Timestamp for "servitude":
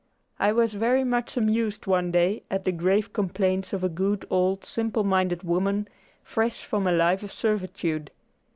7.31-8.09